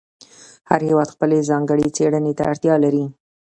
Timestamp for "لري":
2.83-3.05